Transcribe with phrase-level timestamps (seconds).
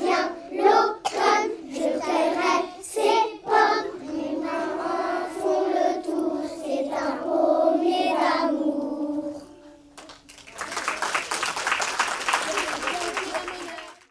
[0.00, 0.30] 将